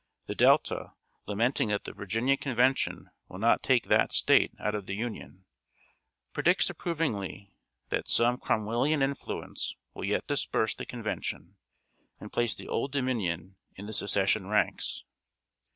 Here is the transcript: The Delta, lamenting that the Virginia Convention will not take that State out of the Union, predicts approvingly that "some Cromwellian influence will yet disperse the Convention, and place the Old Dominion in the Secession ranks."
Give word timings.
The 0.25 0.33
Delta, 0.33 0.93
lamenting 1.27 1.67
that 1.67 1.83
the 1.83 1.93
Virginia 1.93 2.35
Convention 2.35 3.11
will 3.27 3.37
not 3.37 3.61
take 3.61 3.83
that 3.83 4.11
State 4.11 4.51
out 4.59 4.73
of 4.73 4.87
the 4.87 4.95
Union, 4.95 5.45
predicts 6.33 6.71
approvingly 6.71 7.53
that 7.89 8.07
"some 8.07 8.39
Cromwellian 8.39 9.03
influence 9.03 9.75
will 9.93 10.05
yet 10.05 10.25
disperse 10.25 10.73
the 10.73 10.87
Convention, 10.87 11.55
and 12.19 12.33
place 12.33 12.55
the 12.55 12.67
Old 12.67 12.91
Dominion 12.91 13.57
in 13.75 13.85
the 13.85 13.93
Secession 13.93 14.47
ranks." 14.47 15.03